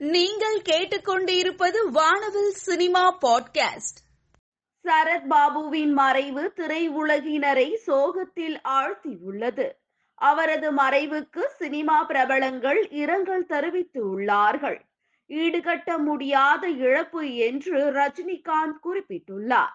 [0.00, 4.00] நீங்கள் கேட்டுக்கொண்டிருப்பது வானவில் சினிமா பாட்காஸ்ட்.
[4.84, 9.70] சரத் பாபுவின் மறைவு திரையுலகினரை சோகத்தில் ஆழ்த்தியுள்ளது.
[10.14, 14.80] அவரது மறைவுக்கு சினிமா பிரபலங்கள் இரங்கல் தெரிவித்துள்ளார்கள்
[15.28, 19.74] ஈடுகட்ட முடியாத இழப்பு என்று ரஜினிகாந்த் குறிப்பிட்டுள்ளார்.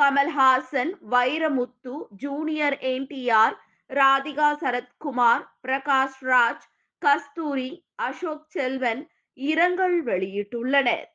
[0.00, 3.56] கமல்ஹாசன் வைரமுத்து ஜூனியர் என்டிஆர்
[3.88, 6.64] ராதிகா சரத்குமார் பிரகாஷ் ராஜ்
[6.98, 11.06] கஸ்தூரி அசோக் செல்வன் இரங்கல் வெளியிட்டுள்ளனர்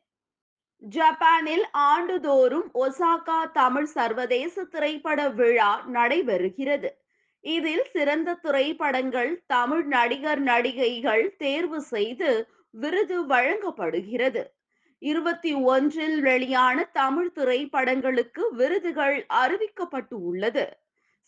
[0.82, 6.90] ஜப்பானில் ஆண்டுதோறும் ஒசாகா தமிழ் சர்வதேச திரைப்பட விழா நடைபெறுகிறது.
[7.44, 14.44] இதில் சிறந்த திரைப்படங்கள் தமிழ் நடிகர் நடிகைகள் தேர்வு செய்து விருது வழங்கப்படுகிறது.
[15.00, 20.66] இருபத்தி ஒன்றில் வெளியான தமிழ் திரைப்படங்களுக்கு விருதுகள் அறிவிக்கப்பட்டு உள்ளது.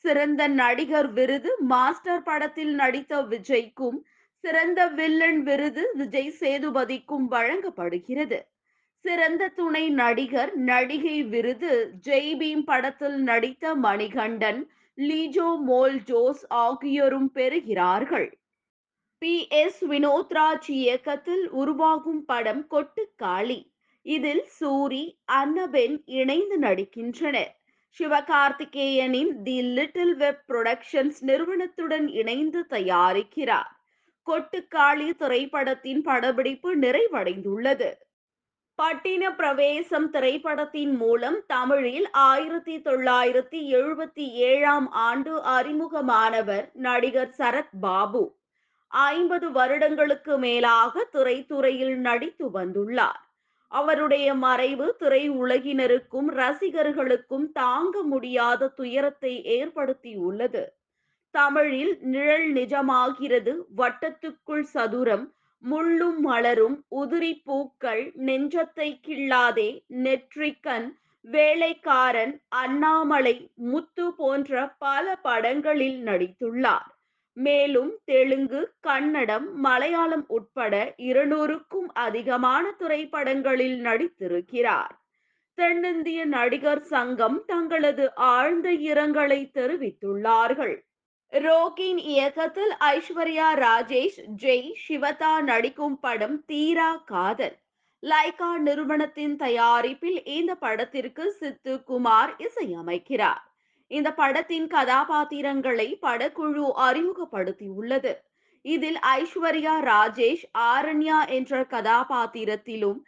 [0.05, 3.99] சிறந்த நடிகர் விருது மாஸ்டர் படத்தில் நடித்த விஜய்க்கும்
[4.43, 8.39] சிறந்த வில்லன் விருது விஜய் சேதுபதிக்கும் வழங்கப்படுகிறது.
[9.05, 11.71] சிறந்த துணை நடிகர் நடிகை விருது
[12.07, 14.59] ஜெய் பீம் படத்தில் நடித்த மணிகண்டன்
[14.97, 18.29] லீஜோ மோல் ஜோஸ் ஆகியோரும் பெறுகிறார்கள்.
[19.21, 23.59] பி எஸ் வினோத்ராஜ் இயக்கத்தில் உருவாகும் படம் கொட்டுக்காளி.
[24.05, 27.53] இதில் சூரி அன்னபென் இணைந்து நடிக்கின்றனர்.
[27.99, 33.71] சிவகார்த்திகேயனின் தி லிட்டில் வெப் புரொடக்ஷன்ஸ் நிறுவனத்துடன் இணைந்து தயாரிக்கிறார்.
[34.31, 37.91] கொட்டுக்காளி திரைப்படத்தின் படப்பிடிப்பு நிறைவடைந்துள்ளது.
[38.81, 48.35] பட்டின பிரவேசம் திரைப்படத்தின் மூலம் தமிழில் ஆயிரத்தி தொள்ளாயிரத்தி எழுபத்தி ஏழாம் ஆண்டு அறிமுகமானவர் நடிகர் சரத் பாபு.
[48.87, 53.21] ஐம்பது வருடங்களுக்கு மேலாக திரைத்துறையில் நடித்து வந்துள்ளார்.
[53.67, 60.63] அவருடைய மறைவு திரையுலகினருக்கும் ரசிகர்களுக்கும் தாங்க முடியாத துயரத்தை ஏற்படுத்தியுள்ளது.
[61.33, 63.53] தமிழில் நிழல் நிஜமாகிறது.
[63.77, 65.25] வட்டத்துக்குள் சதுரம்
[65.63, 69.69] முள்ளும் மலரும் உதிரி பூக்கள் நெஞ்சத்தை கிள்ளாதே.
[70.03, 70.87] நெற்றிக்கண்
[71.21, 73.35] வேலைக்காரன் அண்ணாமலை
[73.69, 76.89] முத்து போன்ற பல படங்களில் நடித்துள்ளார்.
[77.37, 80.73] மேலும் தெலுங்கு கன்னடம் மலையாளம் உட்பட
[81.09, 84.93] இருநூறுக்கும் அதிகமான திரைப்படங்களில் நடித்திருக்கிறார்.
[85.57, 90.75] தென்னிந்திய நடிகர் சங்கம் தங்களது ஆழ்ந்த இரங்கலை தெரிவித்துள்ளார்கள்.
[91.33, 97.55] ரோகின் இயக்கத்தில் ஐஸ்வர்யா ராஜேஷ் ஜெய் சிவதா நடிக்கும் படம் தீரா காதல்.
[98.03, 103.41] லைகா நிறுவனத்தின் தயாரிப்பில் இந்த படத்திற்கு சித்து குமார் இசையமைக்கிறார்.
[103.87, 108.13] இந்த படத்தின் கதாபாத்திரங்களை படக்குழு அறிமுகப்படுத்தியுள்ளது.
[108.61, 112.99] இதில் ஐஸ்வர்யா ராஜேஷ் ஆரண்யா என்ற கதாபாத்திரத்திலும்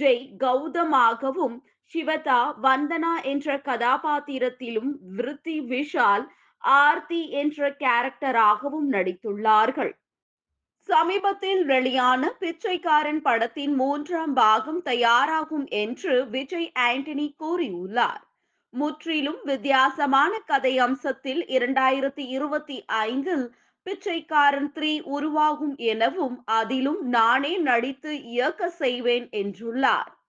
[0.00, 1.56] ஜெய் கௌதமாகவும்
[1.94, 6.24] சிவதா வந்தனா என்ற கதாபாத்திரத்திலும் விருத்தி விஷால்
[6.62, 9.92] ஆர்த்தி என்ற கேரக்டராகவும் நடித்துள்ளார்கள்.
[10.88, 18.22] சமீபத்தில் வெளியான பிச்சைக்காரன் படத்தின் மூன்றாம் பாகம் தயாராகும் என்று விஜய் ஆண்டனி கூறியுள்ளார்.
[18.70, 28.70] முற்றிலும் வித்தியாசமான கதை அம்சத்தில் இரண்டாயிரத்தி இருபத்தி ஐந்தில் பிச்சைக்காரன் த்ரீ உருவாகும் எனவும் அதிலும் நானே நடித்து இயக்க
[28.70, 30.21] செய்வேன் என்றுள்ளார்.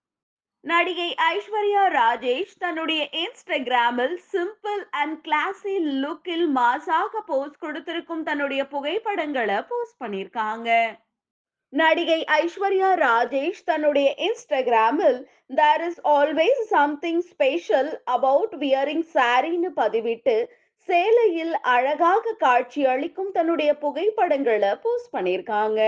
[0.64, 9.98] நடிகை ஐஸ்வர்யா ராஜேஷ் தன்னுடைய இன்ஸ்டாகிராமில் சிம்பிள் அண்ட் கிளாசி லுக்கில் மாசாக போஸ்ட் கொடுத்திருக்கும் தன்னுடைய புகைப்படங்களை போஸ்ட்
[10.04, 10.70] பண்ணியிருக்காங்க.
[11.72, 15.20] நடிகை ஐஸ்வர்யா ராஜேஷ் தன்னுடைய இன்ஸ்டாகிராமில்
[15.60, 20.36] there is always something special about wearing சாரின்னு பதிவிட்டு
[20.88, 25.80] சேலையில் அழகாக காட்சி அளிக்கும் தன்னுடைய புகைப்படங்களை போஸ்ட் பண்ணியிருக்காங்க.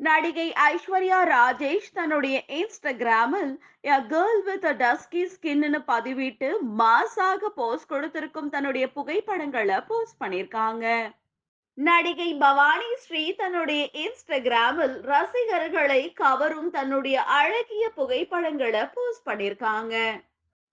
[0.00, 3.50] நடிகை ஐஸ்வர்யா ராஜேஷ் தன்னுடைய இன்ஸ்டாகிராமில்
[3.86, 6.48] a girl with a dusky skin பதிவிட்டு
[6.78, 10.86] மாசாக போஸ்ட் கொடுத்திருக்கும் தன்னுடைய புகைப்படங்களை போஸ்ட் பண்ணியிருக்காங்க.
[11.78, 19.94] நடிகை பவானி ஸ்ரீ தன்னுடைய இன்ஸ்டாகிராமில் ரசிகர்களை கவரும் தன்னுடைய அழகிய புகைப்படங்களை போஸ்ட் பண்ணியிருக்காங்க.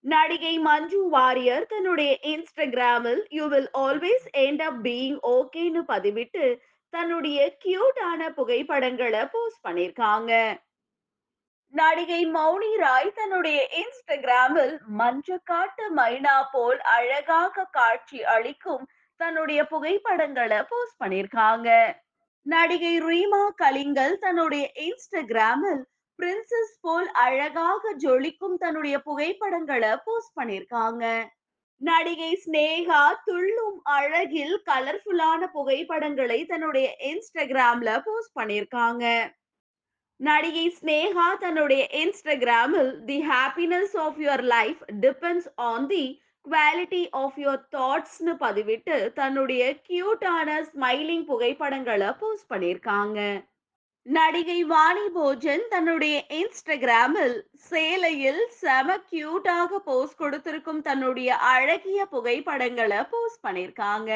[0.05, 6.43] நடிகை மஞ்சு வாரியர் தன்னுடைய இன்ஸ்டாகிராமில் you will always end up being ஓகேன்னு பதிவிட்டு
[6.93, 10.33] தன்னுடைய கியூட்டான புகைப்படங்களை போஸ்ட் பண்ணியிருக்காங்க
[11.73, 18.85] நடிகை மௌனி ராய் தன்னுடைய இன்ஸ்டாகிராமில் மஞ்ச காட்டு மைனா போல் அழகாக காட்சி அளிக்கும்
[19.19, 21.69] தன்னுடைய புகைப்படங்களை போஸ்ட் பண்ணியிருக்காங்க
[22.45, 25.81] நடிகை ரீமா கலிங்கல் தன்னுடைய இன்ஸ்டாகிராமில்
[26.19, 31.05] பிரின்சஸ் போல் அழகாக ஜொலிக்கும் தன்னுடைய புகைப்படங்களை போஸ்ட் பண்ணியிருக்காங்க
[31.81, 39.33] நடிகை ஸ்னேகா துள்ளும் அழகில் கலர்ஃபுல்லான புகைப்படங்களை தன்னுடைய இன்ஸ்டாகிராம்ல போஸ்ட் பண்ணியிருக்காங்க.
[40.15, 47.63] நடிகை ஸ்னேகா தன்னுடைய இன்ஸ்டாகிராமில் the happiness of your life depends on the quality of your
[47.77, 53.48] தாட்ஸ்னு பதிவிட்டு தன்னுடைய கியூட்டான ஸ்மைலிங் புகைப்படங்களை போஸ்ட் பண்ணியிருக்காங்க.
[54.09, 57.35] நடிகை வாணி போஜன் தன்னுடைய இன்ஸ்டாகிராமில்
[57.67, 64.11] சேலையில் செம கியூட்டாக போஸ்ட் கொடுத்திருக்கும் தன்னுடைய அழகிய புகைப்படங்களை போஸ்ட் பண்ணிருக்காங்க